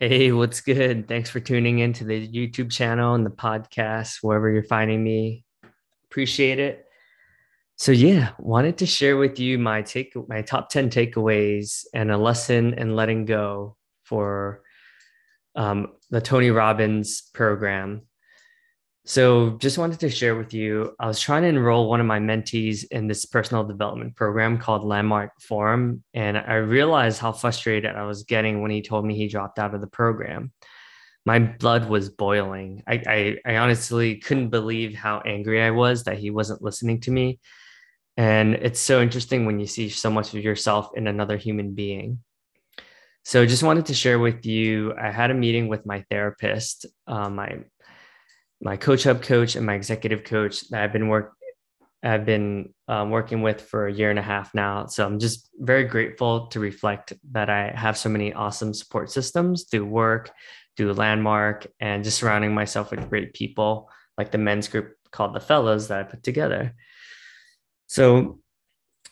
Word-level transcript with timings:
Hey, 0.00 0.30
what's 0.30 0.60
good? 0.60 1.08
Thanks 1.08 1.28
for 1.28 1.40
tuning 1.40 1.80
in 1.80 1.92
to 1.94 2.04
the 2.04 2.28
YouTube 2.28 2.70
channel 2.70 3.16
and 3.16 3.26
the 3.26 3.30
podcast, 3.30 4.18
wherever 4.22 4.48
you're 4.48 4.62
finding 4.62 5.02
me. 5.02 5.44
Appreciate 6.08 6.60
it. 6.60 6.84
So 7.78 7.90
yeah, 7.90 8.30
wanted 8.38 8.78
to 8.78 8.86
share 8.86 9.16
with 9.16 9.40
you 9.40 9.58
my 9.58 9.82
take 9.82 10.14
my 10.28 10.42
top 10.42 10.68
10 10.68 10.90
takeaways 10.90 11.84
and 11.92 12.12
a 12.12 12.16
lesson 12.16 12.74
in 12.74 12.94
letting 12.94 13.24
go 13.24 13.76
for 14.04 14.62
um, 15.56 15.88
the 16.10 16.20
Tony 16.20 16.50
Robbins 16.50 17.22
program. 17.34 18.02
So, 19.08 19.52
just 19.52 19.78
wanted 19.78 20.00
to 20.00 20.10
share 20.10 20.36
with 20.36 20.52
you. 20.52 20.94
I 21.00 21.06
was 21.06 21.18
trying 21.18 21.40
to 21.40 21.48
enroll 21.48 21.88
one 21.88 21.98
of 21.98 22.04
my 22.04 22.18
mentees 22.18 22.84
in 22.90 23.08
this 23.08 23.24
personal 23.24 23.64
development 23.64 24.16
program 24.16 24.58
called 24.58 24.84
Landmark 24.84 25.40
Forum. 25.40 26.04
And 26.12 26.36
I 26.36 26.56
realized 26.56 27.18
how 27.18 27.32
frustrated 27.32 27.96
I 27.96 28.02
was 28.02 28.24
getting 28.24 28.60
when 28.60 28.70
he 28.70 28.82
told 28.82 29.06
me 29.06 29.16
he 29.16 29.26
dropped 29.26 29.58
out 29.58 29.74
of 29.74 29.80
the 29.80 29.86
program. 29.86 30.52
My 31.24 31.38
blood 31.38 31.88
was 31.88 32.10
boiling. 32.10 32.82
I, 32.86 33.02
I, 33.46 33.52
I 33.52 33.56
honestly 33.56 34.16
couldn't 34.16 34.50
believe 34.50 34.94
how 34.94 35.22
angry 35.24 35.62
I 35.62 35.70
was 35.70 36.04
that 36.04 36.18
he 36.18 36.28
wasn't 36.28 36.60
listening 36.60 37.00
to 37.00 37.10
me. 37.10 37.40
And 38.18 38.56
it's 38.56 38.78
so 38.78 39.00
interesting 39.00 39.46
when 39.46 39.58
you 39.58 39.66
see 39.66 39.88
so 39.88 40.10
much 40.10 40.34
of 40.34 40.44
yourself 40.44 40.90
in 40.94 41.06
another 41.06 41.38
human 41.38 41.72
being. 41.72 42.18
So, 43.24 43.46
just 43.46 43.62
wanted 43.62 43.86
to 43.86 43.94
share 43.94 44.18
with 44.18 44.44
you. 44.44 44.94
I 45.00 45.10
had 45.10 45.30
a 45.30 45.34
meeting 45.34 45.68
with 45.68 45.86
my 45.86 46.04
therapist, 46.10 46.84
uh, 47.06 47.30
my 47.30 47.60
my 48.60 48.76
CoachHub 48.76 49.22
coach 49.22 49.56
and 49.56 49.64
my 49.64 49.74
executive 49.74 50.24
coach 50.24 50.68
that 50.70 50.82
I've 50.82 50.92
been 50.92 51.08
work 51.08 51.34
I've 52.02 52.24
been 52.24 52.72
um, 52.86 53.10
working 53.10 53.42
with 53.42 53.60
for 53.60 53.88
a 53.88 53.92
year 53.92 54.10
and 54.10 54.20
a 54.20 54.22
half 54.22 54.54
now. 54.54 54.86
So 54.86 55.04
I'm 55.04 55.18
just 55.18 55.50
very 55.58 55.82
grateful 55.82 56.46
to 56.48 56.60
reflect 56.60 57.12
that 57.32 57.50
I 57.50 57.72
have 57.74 57.98
so 57.98 58.08
many 58.08 58.32
awesome 58.32 58.72
support 58.72 59.10
systems 59.10 59.64
through 59.64 59.86
work, 59.86 60.30
through 60.76 60.92
Landmark, 60.92 61.66
and 61.80 62.04
just 62.04 62.18
surrounding 62.18 62.54
myself 62.54 62.92
with 62.92 63.08
great 63.08 63.34
people 63.34 63.90
like 64.16 64.30
the 64.30 64.38
men's 64.38 64.68
group 64.68 64.94
called 65.10 65.34
the 65.34 65.40
Fellows 65.40 65.88
that 65.88 65.98
I 65.98 66.02
put 66.04 66.22
together. 66.22 66.74
So 67.88 68.38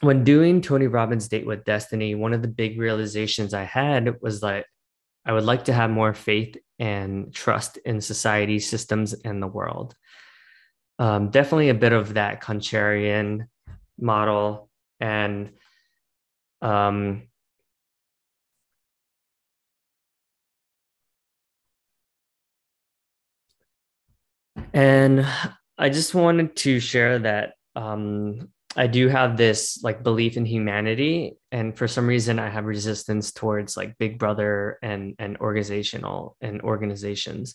when 0.00 0.24
doing 0.24 0.60
Tony 0.60 0.86
Robbins' 0.86 1.28
Date 1.28 1.46
with 1.46 1.64
Destiny, 1.64 2.14
one 2.14 2.34
of 2.34 2.42
the 2.42 2.48
big 2.48 2.78
realizations 2.78 3.54
I 3.54 3.64
had 3.64 4.20
was 4.20 4.40
that 4.42 4.66
I 5.26 5.32
would 5.32 5.44
like 5.44 5.64
to 5.64 5.72
have 5.72 5.90
more 5.90 6.14
faith 6.14 6.56
and 6.78 7.34
trust 7.34 7.78
in 7.78 8.00
society, 8.00 8.60
systems, 8.60 9.12
and 9.12 9.42
the 9.42 9.48
world. 9.48 9.96
Um, 10.98 11.30
definitely 11.30 11.68
a 11.68 11.74
bit 11.74 11.92
of 11.92 12.14
that 12.14 12.40
contrarian 12.40 13.48
model 13.98 14.70
and 15.00 15.50
um, 16.62 17.24
and 24.72 25.26
I 25.76 25.90
just 25.90 26.14
wanted 26.14 26.56
to 26.56 26.80
share 26.80 27.18
that 27.20 27.54
um, 27.74 28.48
I 28.76 28.86
do 28.86 29.08
have 29.08 29.38
this 29.38 29.82
like 29.82 30.02
belief 30.02 30.36
in 30.36 30.44
humanity, 30.44 31.38
and 31.50 31.76
for 31.76 31.88
some 31.88 32.06
reason, 32.06 32.38
I 32.38 32.50
have 32.50 32.66
resistance 32.66 33.32
towards 33.32 33.74
like 33.74 33.96
Big 33.96 34.18
Brother 34.18 34.78
and 34.82 35.14
and 35.18 35.38
organizational 35.38 36.36
and 36.42 36.60
organizations. 36.60 37.54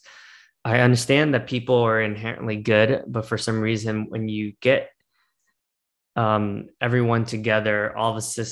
I 0.65 0.79
understand 0.79 1.33
that 1.33 1.45
people 1.45 1.75
are 1.75 2.01
inherently 2.01 2.57
good, 2.57 3.03
but 3.07 3.27
for 3.27 3.37
some 3.37 3.61
reason, 3.61 4.07
when 4.09 4.29
you 4.29 4.53
get 4.61 4.89
um, 6.15 6.69
everyone 6.81 7.25
together, 7.25 7.95
all 7.95 8.17
of 8.17 8.23
a 8.23 8.45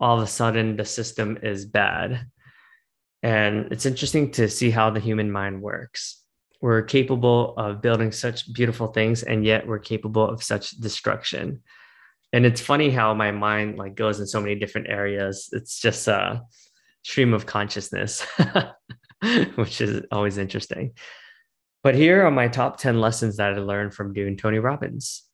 all 0.00 0.16
of 0.16 0.22
a 0.22 0.28
sudden 0.28 0.76
the 0.76 0.84
system 0.84 1.36
is 1.42 1.66
bad, 1.66 2.26
and 3.24 3.72
it's 3.72 3.86
interesting 3.86 4.30
to 4.32 4.48
see 4.48 4.70
how 4.70 4.90
the 4.90 5.00
human 5.00 5.32
mind 5.32 5.60
works. 5.60 6.22
We're 6.60 6.82
capable 6.82 7.54
of 7.56 7.82
building 7.82 8.12
such 8.12 8.52
beautiful 8.52 8.86
things, 8.86 9.24
and 9.24 9.44
yet 9.44 9.66
we're 9.66 9.80
capable 9.80 10.28
of 10.28 10.44
such 10.44 10.70
destruction 10.70 11.62
and 12.32 12.44
it's 12.44 12.60
funny 12.60 12.90
how 12.90 13.14
my 13.14 13.30
mind 13.30 13.78
like 13.78 13.94
goes 13.94 14.20
in 14.20 14.26
so 14.26 14.40
many 14.40 14.54
different 14.54 14.88
areas. 14.88 15.48
It's 15.52 15.80
just 15.80 16.08
a 16.08 16.42
stream 17.02 17.32
of 17.32 17.46
consciousness 17.46 18.26
which 19.54 19.80
is 19.80 20.04
always 20.12 20.38
interesting. 20.38 20.92
But 21.82 21.94
here 21.94 22.26
are 22.26 22.30
my 22.30 22.48
top 22.48 22.78
10 22.78 23.00
lessons 23.00 23.36
that 23.36 23.54
i 23.54 23.58
learned 23.58 23.94
from 23.94 24.12
doing 24.12 24.36
tony 24.36 24.58
robbins. 24.58 25.24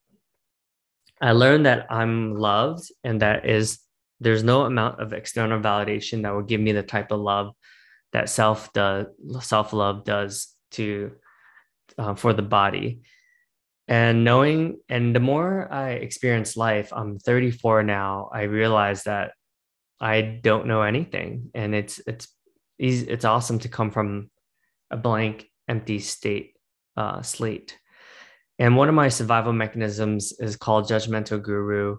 I 1.21 1.33
learned 1.33 1.67
that 1.67 1.87
i'm 1.91 2.35
loved 2.35 2.91
and 3.03 3.23
that 3.23 3.47
is 3.49 3.81
there's 4.21 4.45
no 4.45 4.63
amount 4.63 5.01
of 5.01 5.13
external 5.13 5.61
validation 5.61 6.23
that 6.23 6.35
will 6.35 6.43
give 6.43 6.61
me 6.61 6.73
the 6.73 6.83
type 6.83 7.11
of 7.11 7.21
love 7.21 7.55
that 8.13 8.29
self 8.29 8.73
does 8.73 9.07
self 9.41 9.73
love 9.73 10.05
does 10.05 10.55
to 10.73 11.13
uh, 11.99 12.15
for 12.15 12.33
the 12.33 12.43
body 12.43 13.03
and 13.87 14.25
knowing 14.25 14.79
and 14.89 15.15
the 15.15 15.21
more 15.21 15.71
i 15.73 15.91
experience 15.91 16.57
life 16.57 16.93
i'm 16.93 17.19
34 17.19 17.83
now 17.83 18.31
i 18.33 18.43
realize 18.43 19.03
that 19.05 19.33
i 20.01 20.21
don't 20.21 20.67
know 20.67 20.83
anything. 20.83 21.51
And 21.55 21.75
it's 21.75 22.01
it's 22.07 22.29
it's 22.79 23.25
awesome 23.25 23.59
to 23.61 23.69
come 23.69 23.91
from 23.91 24.31
a 24.91 24.97
blank 24.97 25.47
empty 25.69 25.99
state 25.99 26.55
uh, 26.97 27.23
slate. 27.23 27.79
And 28.59 28.77
one 28.77 28.89
of 28.89 28.95
my 28.95 29.09
survival 29.09 29.53
mechanisms 29.53 30.33
is 30.39 30.57
called 30.57 30.89
judgmental 30.89 31.43
guru. 31.43 31.97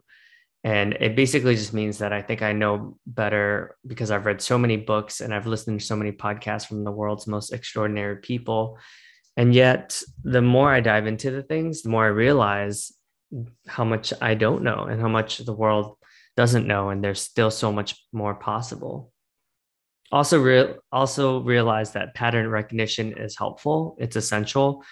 And 0.64 0.94
it 0.94 1.16
basically 1.16 1.56
just 1.56 1.74
means 1.74 2.00
that 2.00 2.12
i 2.12 2.22
think 2.24 2.42
i 2.42 2.52
know 2.52 2.98
better 3.06 3.76
because 3.86 4.10
i've 4.10 4.26
read 4.26 4.42
so 4.42 4.58
many 4.58 4.78
books 4.78 5.22
and 5.22 5.32
i've 5.32 5.46
listened 5.46 5.80
to 5.80 5.86
so 5.86 5.96
many 5.96 6.12
podcasts 6.12 6.66
from 6.66 6.84
the 6.84 6.92
world's 6.92 7.28
most 7.28 7.54
extraordinary 7.54 8.18
people 8.18 8.80
and 9.38 9.54
yet, 9.54 10.02
the 10.24 10.42
more 10.42 10.72
I 10.72 10.80
dive 10.80 11.08
into 11.08 11.32
the 11.32 11.44
things, 11.44 11.82
the 11.82 11.90
more 11.90 12.06
I 12.06 12.10
realize 12.10 12.94
how 13.68 13.84
much 13.84 14.14
I 14.22 14.34
don't 14.34 14.64
know 14.64 14.84
and 14.84 15.02
how 15.02 15.10
much 15.10 15.40
the 15.40 15.54
world 15.54 15.98
doesn't 16.38 16.68
know. 16.68 16.90
And 16.90 17.04
there's 17.04 17.22
still 17.22 17.52
so 17.52 17.72
much 17.72 17.96
more 18.14 18.36
possible. 18.36 19.12
Also, 20.12 20.78
also 20.92 21.40
realize 21.42 21.92
that 21.92 22.16
pattern 22.16 22.48
recognition 22.48 23.18
is 23.18 23.38
helpful. 23.38 23.98
It's 24.00 24.16
essential. 24.16 24.84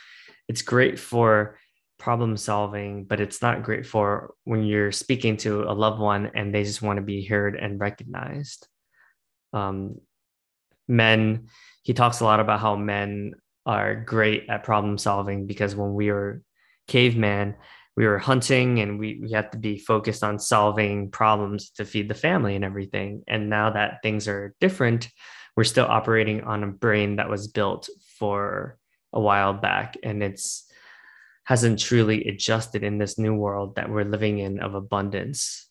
It's 0.49 0.61
great 0.61 0.99
for 0.99 1.57
problem 1.97 2.35
solving, 2.35 3.05
but 3.05 3.21
it's 3.21 3.41
not 3.41 3.63
great 3.63 3.85
for 3.85 4.33
when 4.43 4.65
you're 4.65 4.91
speaking 4.91 5.37
to 5.37 5.63
a 5.63 5.71
loved 5.71 6.01
one 6.01 6.31
and 6.35 6.53
they 6.53 6.63
just 6.63 6.81
want 6.81 6.97
to 6.97 7.03
be 7.03 7.23
heard 7.23 7.55
and 7.55 7.79
recognized. 7.79 8.67
Um, 9.53 10.01
men, 10.85 11.47
he 11.83 11.93
talks 11.93 12.19
a 12.19 12.25
lot 12.25 12.41
about 12.41 12.59
how 12.59 12.75
men 12.75 13.35
are 13.65 13.95
great 13.95 14.49
at 14.49 14.63
problem 14.63 14.97
solving 14.97 15.47
because 15.47 15.75
when 15.75 15.93
we 15.93 16.11
were 16.11 16.41
caveman, 16.87 17.55
we 17.95 18.05
were 18.05 18.19
hunting 18.19 18.79
and 18.79 18.99
we, 18.99 19.19
we 19.21 19.31
had 19.31 19.51
to 19.51 19.57
be 19.57 19.77
focused 19.77 20.23
on 20.23 20.39
solving 20.39 21.11
problems 21.11 21.69
to 21.71 21.85
feed 21.85 22.09
the 22.09 22.15
family 22.15 22.55
and 22.55 22.65
everything. 22.65 23.23
And 23.27 23.49
now 23.49 23.71
that 23.71 23.99
things 24.01 24.27
are 24.27 24.55
different, 24.59 25.09
we're 25.55 25.63
still 25.63 25.85
operating 25.85 26.41
on 26.41 26.63
a 26.63 26.67
brain 26.67 27.17
that 27.17 27.29
was 27.29 27.47
built 27.47 27.89
for 28.17 28.77
a 29.13 29.19
while 29.19 29.53
back 29.53 29.95
and 30.03 30.23
it's 30.23 30.65
hasn't 31.45 31.79
truly 31.79 32.27
adjusted 32.27 32.83
in 32.83 32.97
this 32.97 33.19
new 33.19 33.33
world 33.33 33.75
that 33.75 33.89
we're 33.89 34.05
living 34.05 34.39
in 34.39 34.59
of 34.59 34.75
abundance. 34.75 35.69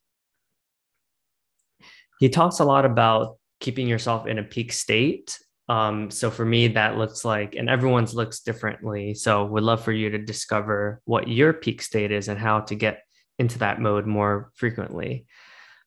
He 2.20 2.28
talks 2.28 2.60
a 2.60 2.64
lot 2.64 2.84
about 2.84 3.38
keeping 3.58 3.88
yourself 3.88 4.26
in 4.26 4.38
a 4.38 4.44
peak 4.44 4.72
state 4.72 5.38
um, 5.72 6.10
so 6.10 6.30
for 6.30 6.44
me, 6.44 6.68
that 6.68 6.98
looks 6.98 7.24
like, 7.24 7.54
and 7.54 7.70
everyone's 7.70 8.14
looks 8.14 8.40
differently. 8.40 9.14
So 9.14 9.46
would 9.46 9.62
love 9.62 9.82
for 9.82 9.90
you 9.90 10.10
to 10.10 10.18
discover 10.18 11.00
what 11.06 11.28
your 11.28 11.54
peak 11.54 11.80
state 11.80 12.12
is 12.12 12.28
and 12.28 12.38
how 12.38 12.60
to 12.68 12.74
get 12.74 13.04
into 13.38 13.58
that 13.60 13.80
mode 13.80 14.06
more 14.06 14.52
frequently. 14.54 15.24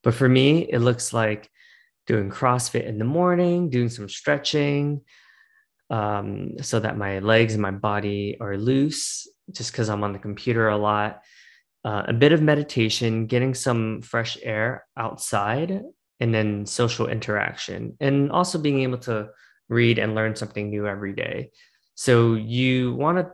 But 0.02 0.16
for 0.16 0.28
me, 0.28 0.62
it 0.62 0.80
looks 0.80 1.14
like 1.14 1.52
doing 2.08 2.32
CrossFit 2.32 2.88
in 2.88 2.98
the 2.98 3.06
morning, 3.06 3.70
doing 3.70 3.90
some 3.90 4.10
stretching, 4.10 5.02
um, 5.92 6.58
so 6.64 6.80
that 6.80 6.98
my 6.98 7.20
legs 7.20 7.54
and 7.54 7.62
my 7.62 7.70
body 7.70 8.38
are 8.42 8.58
loose, 8.58 9.28
just 9.52 9.72
because 9.72 9.90
I'm 9.90 10.04
on 10.04 10.14
the 10.14 10.26
computer 10.28 10.68
a 10.70 10.78
lot. 10.78 11.22
Uh, 11.84 12.06
a 12.08 12.14
bit 12.14 12.32
of 12.32 12.42
meditation, 12.42 13.28
getting 13.28 13.54
some 13.54 14.02
fresh 14.02 14.36
air 14.42 14.88
outside, 14.98 15.84
and 16.20 16.34
then 16.34 16.66
social 16.66 17.08
interaction, 17.08 17.96
and 18.00 18.32
also 18.32 18.58
being 18.58 18.82
able 18.82 18.98
to 18.98 19.30
read 19.70 20.00
and 20.00 20.16
learn 20.16 20.36
something 20.36 20.70
new 20.70 20.88
every 20.88 21.14
day. 21.14 21.52
So 21.96 22.34
you 22.34 22.94
want 22.94 23.18
to 23.20 23.32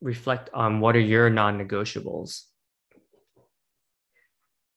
reflect 0.00 0.50
on 0.54 0.80
what 0.80 0.96
are 0.96 1.00
your 1.00 1.30
non-negotiables. 1.30 2.42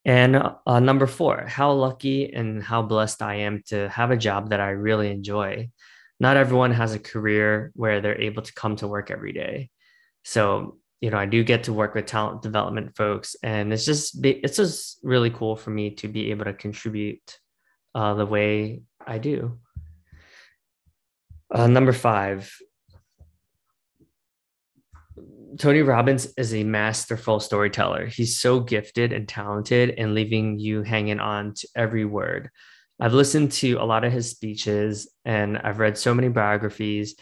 And 0.04 0.36
uh, 0.66 0.80
number 0.80 1.06
four, 1.06 1.46
how 1.48 1.74
lucky 1.74 2.34
and 2.34 2.64
how 2.64 2.82
blessed 2.82 3.22
I 3.22 3.36
am 3.36 3.62
to 3.68 3.88
have 3.90 4.10
a 4.12 4.18
job 4.18 4.50
that 4.50 4.60
I 4.60 4.70
really 4.70 5.12
enjoy. 5.12 5.70
Not 6.20 6.38
everyone 6.38 6.72
has 6.72 6.94
a 6.94 7.00
career 7.00 7.72
where 7.76 8.02
they're 8.02 8.20
able 8.20 8.42
to 8.42 8.54
come 8.54 8.76
to 8.78 8.88
work 8.88 9.12
every 9.12 9.32
day. 9.32 9.70
So, 10.24 10.78
you 11.02 11.10
know, 11.10 11.18
I 11.18 11.26
do 11.26 11.44
get 11.44 11.64
to 11.64 11.74
work 11.74 11.96
with 11.96 12.06
talent 12.06 12.42
development 12.42 12.96
folks, 12.96 13.36
and 13.42 13.74
it's 13.74 13.86
just 13.86 14.24
it's 14.24 14.58
just 14.58 15.00
really 15.02 15.32
cool 15.32 15.56
for 15.56 15.72
me 15.72 15.96
to 15.96 16.08
be 16.08 16.30
able 16.30 16.46
to 16.46 16.54
contribute 16.54 17.40
uh, 17.96 18.14
the 18.14 18.26
way 18.26 18.84
I 19.06 19.18
do. 19.18 19.60
Uh, 21.54 21.68
number 21.68 21.92
five, 21.92 22.56
Tony 25.58 25.82
Robbins 25.82 26.34
is 26.38 26.54
a 26.54 26.64
masterful 26.64 27.40
storyteller. 27.42 28.06
He's 28.06 28.40
so 28.40 28.62
gifted 28.62 29.12
and 29.12 29.28
talented 29.28 29.96
and 29.98 30.16
leaving 30.16 30.60
you 30.60 30.82
hanging 30.82 31.20
on 31.20 31.54
to 31.56 31.68
every 31.76 32.06
word. 32.06 32.50
I've 33.02 33.14
listened 33.14 33.52
to 33.54 33.74
a 33.74 33.84
lot 33.84 34.06
of 34.06 34.14
his 34.14 34.30
speeches 34.30 35.12
and 35.26 35.58
I've 35.58 35.80
read 35.80 35.98
so 35.98 36.14
many 36.14 36.30
biographies, 36.30 37.16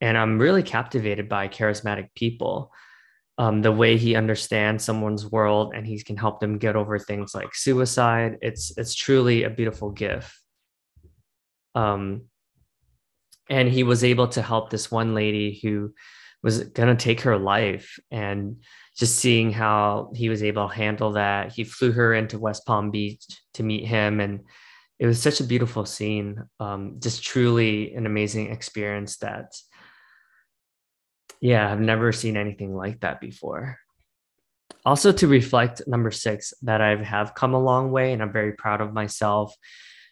and 0.00 0.18
I'm 0.18 0.38
really 0.38 0.62
captivated 0.62 1.28
by 1.28 1.48
charismatic 1.48 2.08
people. 2.14 2.72
Um, 3.36 3.62
the 3.62 3.70
way 3.70 3.96
he 3.96 4.16
understands 4.16 4.82
someone's 4.82 5.24
world 5.24 5.72
and 5.72 5.86
he 5.86 6.02
can 6.02 6.16
help 6.16 6.40
them 6.40 6.58
get 6.58 6.74
over 6.74 6.98
things 6.98 7.36
like 7.36 7.54
suicide. 7.54 8.38
It's 8.42 8.76
it's 8.76 8.96
truly 8.96 9.44
a 9.44 9.50
beautiful 9.50 9.92
gift. 9.92 10.34
Um, 11.76 12.22
and 13.48 13.68
he 13.68 13.82
was 13.82 14.04
able 14.04 14.28
to 14.28 14.42
help 14.42 14.70
this 14.70 14.90
one 14.90 15.14
lady 15.14 15.58
who 15.62 15.94
was 16.42 16.64
going 16.64 16.94
to 16.94 17.02
take 17.02 17.22
her 17.22 17.38
life. 17.38 17.98
And 18.10 18.62
just 18.98 19.16
seeing 19.16 19.52
how 19.52 20.10
he 20.14 20.28
was 20.28 20.42
able 20.42 20.68
to 20.68 20.74
handle 20.74 21.12
that 21.12 21.52
he 21.52 21.62
flew 21.62 21.92
her 21.92 22.12
into 22.14 22.38
west 22.38 22.66
palm 22.66 22.90
beach 22.90 23.24
to 23.54 23.62
meet 23.62 23.86
him. 23.86 24.18
And 24.18 24.40
it 24.98 25.06
was 25.06 25.22
such 25.22 25.40
a 25.40 25.44
beautiful 25.44 25.86
scene. 25.86 26.42
Um, 26.58 26.96
just 26.98 27.22
truly 27.22 27.94
an 27.94 28.06
amazing 28.06 28.50
experience 28.50 29.18
that 29.18 29.54
yeah 31.40 31.70
i've 31.70 31.78
never 31.78 32.10
seen 32.10 32.36
anything 32.36 32.74
like 32.74 33.00
that 33.00 33.20
before. 33.20 33.78
Also 34.84 35.12
to 35.12 35.28
reflect 35.28 35.82
number 35.86 36.10
six 36.10 36.52
that 36.62 36.80
i 36.80 36.96
have 36.96 37.34
come 37.34 37.54
a 37.54 37.62
long 37.62 37.92
way 37.92 38.12
and 38.12 38.20
i'm 38.20 38.32
very 38.32 38.52
proud 38.52 38.80
of 38.80 38.92
myself 38.92 39.54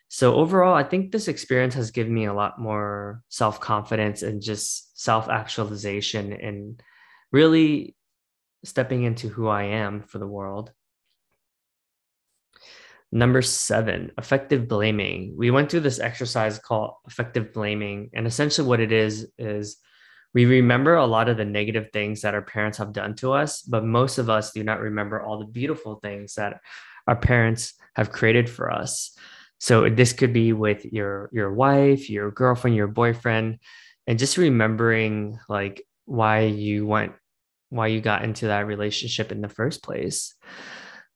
so 0.08 0.34
overall, 0.34 0.74
I 0.74 0.84
think 0.84 1.10
this 1.10 1.28
experience 1.28 1.74
has 1.74 1.90
given 1.90 2.14
me 2.14 2.26
a 2.26 2.34
lot 2.34 2.60
more 2.60 3.22
self 3.28 3.60
confidence 3.60 4.22
and 4.22 4.40
just 4.40 5.00
self 5.00 5.28
actualization 5.28 6.32
and 6.32 6.80
really 7.32 7.96
stepping 8.64 9.02
into 9.02 9.28
who 9.28 9.48
I 9.48 9.64
am 9.64 10.02
for 10.02 10.18
the 10.18 10.26
world. 10.26 10.72
Number 13.12 13.42
seven, 13.42 14.12
effective 14.18 14.68
blaming. 14.68 15.34
We 15.36 15.50
went 15.50 15.70
through 15.70 15.80
this 15.80 16.00
exercise 16.00 16.58
called 16.58 16.94
effective 17.06 17.52
blaming. 17.52 18.10
And 18.14 18.26
essentially, 18.26 18.66
what 18.66 18.80
it 18.80 18.92
is, 18.92 19.30
is 19.38 19.78
we 20.34 20.44
remember 20.44 20.94
a 20.94 21.06
lot 21.06 21.28
of 21.28 21.36
the 21.36 21.44
negative 21.44 21.90
things 21.92 22.22
that 22.22 22.34
our 22.34 22.42
parents 22.42 22.78
have 22.78 22.92
done 22.92 23.14
to 23.16 23.32
us, 23.32 23.62
but 23.62 23.84
most 23.84 24.18
of 24.18 24.28
us 24.28 24.52
do 24.52 24.62
not 24.62 24.80
remember 24.80 25.20
all 25.20 25.38
the 25.38 25.46
beautiful 25.46 25.96
things 25.96 26.34
that 26.34 26.60
our 27.06 27.16
parents 27.16 27.74
have 27.94 28.12
created 28.12 28.50
for 28.50 28.70
us. 28.70 29.16
So 29.58 29.88
this 29.88 30.12
could 30.12 30.32
be 30.32 30.52
with 30.52 30.84
your 30.84 31.30
your 31.32 31.52
wife, 31.52 32.10
your 32.10 32.30
girlfriend, 32.30 32.76
your 32.76 32.88
boyfriend, 32.88 33.58
and 34.06 34.18
just 34.18 34.36
remembering 34.36 35.38
like 35.48 35.82
why 36.04 36.40
you 36.40 36.86
went 36.86 37.12
why 37.70 37.88
you 37.88 38.00
got 38.00 38.22
into 38.22 38.46
that 38.46 38.66
relationship 38.66 39.32
in 39.32 39.40
the 39.40 39.48
first 39.48 39.82
place. 39.82 40.34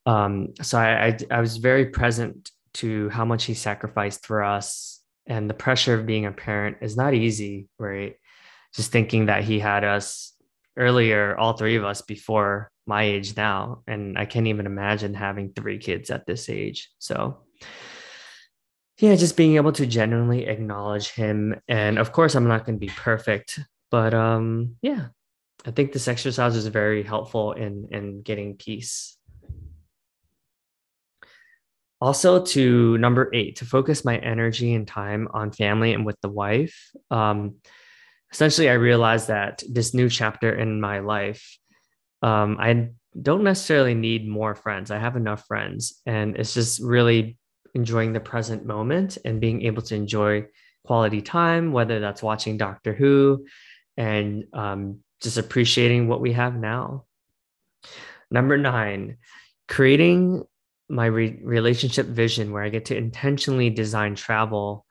Um, 0.07 0.55
so 0.63 0.79
I, 0.79 1.07
I 1.07 1.19
I 1.31 1.41
was 1.41 1.59
very 1.59 1.87
present 1.87 2.51
to 2.75 3.09
how 3.11 3.25
much 3.25 3.45
he 3.45 3.55
sacrificed 3.55 4.27
for 4.27 4.43
us 4.43 5.01
and 5.27 5.49
the 5.49 5.55
pressure 5.55 5.95
of 5.95 6.07
being 6.07 6.27
a 6.27 6.33
parent 6.33 6.79
is 6.81 6.97
not 6.97 7.15
easy, 7.15 7.69
right? 7.79 8.17
Just 8.75 8.91
thinking 8.91 9.27
that 9.27 9.45
he 9.45 9.59
had 9.61 9.85
us 9.85 10.35
earlier, 10.77 11.37
all 11.39 11.53
three 11.53 11.77
of 11.77 11.85
us 11.85 12.03
before 12.03 12.71
my 12.87 13.05
age 13.05 13.37
now. 13.37 13.83
And 13.87 14.19
I 14.19 14.25
can't 14.25 14.49
even 14.49 14.67
imagine 14.67 15.15
having 15.15 15.53
three 15.53 15.79
kids 15.79 16.11
at 16.11 16.27
this 16.27 16.49
age. 16.49 16.91
So 16.99 17.43
yeah, 19.01 19.17
just 19.17 19.37
being 19.37 19.57
able 19.57 19.73
to 19.73 19.87
genuinely 19.87 20.47
acknowledge 20.47 21.13
him. 21.13 21.59
And 21.69 21.99
of 21.99 22.13
course, 22.13 22.35
I'm 22.35 22.47
not 22.47 22.67
going 22.67 22.77
to 22.79 22.87
be 22.87 22.93
perfect, 22.95 23.59
but 23.91 24.13
um, 24.13 24.77
yeah, 24.83 25.09
I 25.65 25.71
think 25.71 25.93
this 25.93 26.07
exercise 26.07 26.55
is 26.55 26.67
very 26.67 27.03
helpful 27.03 27.53
in 27.53 27.89
in 27.91 28.21
getting 28.21 28.57
peace. 28.57 29.17
Also, 32.03 32.45
to 32.45 32.99
number 32.99 33.31
eight, 33.35 33.57
to 33.57 33.65
focus 33.65 34.05
my 34.05 34.19
energy 34.19 34.75
and 34.75 34.87
time 34.87 35.29
on 35.33 35.51
family 35.51 35.93
and 35.95 36.05
with 36.05 36.19
the 36.21 36.31
wife. 36.31 36.91
Um, 37.11 37.57
essentially, 38.33 38.69
I 38.69 38.75
realized 38.75 39.29
that 39.29 39.63
this 39.69 39.95
new 39.95 40.11
chapter 40.11 40.55
in 40.55 40.81
my 40.81 41.01
life, 41.01 41.59
um, 42.23 42.57
I 42.61 42.91
don't 43.21 43.45
necessarily 43.45 43.95
need 43.95 44.29
more 44.29 44.55
friends. 44.55 44.91
I 44.91 44.99
have 44.99 45.17
enough 45.17 45.45
friends, 45.47 46.01
and 46.05 46.37
it's 46.37 46.55
just 46.55 46.81
really 46.81 47.39
enjoying 47.75 48.13
the 48.13 48.21
present 48.21 48.65
moment 48.65 49.19
and 49.25 49.41
being 49.41 49.63
able 49.63 49.83
to 49.83 49.95
enjoy 49.95 50.47
quality 50.85 51.23
time, 51.23 51.73
whether 51.73 52.01
that's 52.01 52.23
watching 52.23 52.57
Doctor 52.57 52.93
Who 52.93 53.47
and 53.97 54.45
um, 54.53 55.01
just 55.21 55.37
appreciating 55.37 56.09
what 56.09 56.21
we 56.21 56.33
have 56.33 56.57
now. 56.57 57.05
Number 58.31 58.57
nine, 58.57 59.19
creating 59.69 60.45
my 60.89 61.07
re- 61.07 61.41
relationship 61.43 62.07
vision 62.07 62.53
where 62.53 62.63
I 62.63 62.69
get 62.69 62.87
to 62.87 62.97
intentionally 62.97 63.71
design 63.71 64.15
travel 64.15 64.87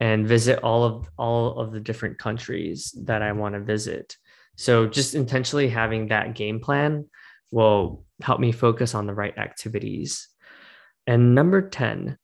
and 0.00 0.26
visit 0.26 0.58
all 0.62 0.84
of 0.84 1.08
all 1.16 1.58
of 1.60 1.72
the 1.72 1.80
different 1.80 2.18
countries 2.18 2.94
that 3.04 3.22
I 3.22 3.32
want 3.32 3.54
to 3.54 3.60
visit. 3.60 4.16
So 4.56 4.86
just 4.86 5.14
intentionally 5.14 5.68
having 5.68 6.08
that 6.08 6.34
game 6.34 6.60
plan 6.60 7.08
will 7.50 8.04
help 8.22 8.40
me 8.40 8.52
focus 8.52 8.94
on 8.94 9.06
the 9.06 9.14
right 9.14 9.36
activities. 9.38 10.28
And 11.06 11.34
number 11.34 11.68
10, 11.68 12.18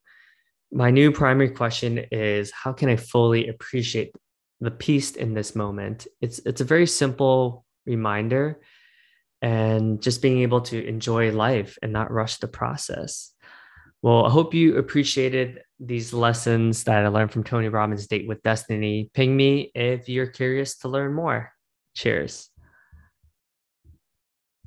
my 0.72 0.90
new 0.90 1.12
primary 1.12 1.50
question 1.50 1.99
is 2.12 2.50
how 2.50 2.72
can 2.72 2.88
I 2.88 2.96
fully 2.96 3.49
appreciate 3.49 4.12
the 4.61 4.70
peace 4.70 5.12
in 5.12 5.34
this 5.34 5.55
moment? 5.56 6.06
It's 6.20 6.38
it's 6.40 6.61
a 6.61 6.64
very 6.64 6.87
simple 6.87 7.64
reminder 7.87 8.61
and 9.43 10.02
just 10.02 10.22
being 10.22 10.40
able 10.40 10.61
to 10.61 10.87
enjoy 10.87 11.32
life 11.32 11.78
and 11.82 11.93
not 11.93 12.12
rush 12.12 12.37
the 12.37 12.49
process. 12.49 13.32
Well, 14.02 14.25
I 14.25 14.31
hope 14.31 14.55
you 14.55 14.76
appreciated 14.76 15.61
these 15.78 16.12
lessons 16.12 16.84
that 16.84 17.05
I 17.05 17.08
learned 17.08 17.32
from 17.32 17.44
Tony 17.44 17.69
Robbins' 17.69 18.06
Date 18.06 18.28
with 18.28 18.43
Destiny. 18.43 19.11
Ping 19.12 19.37
me 19.37 19.72
if 19.75 20.08
you're 20.08 20.26
curious 20.26 20.76
to 20.78 20.88
learn 20.88 21.12
more. 21.12 21.52
Cheers. 21.94 22.50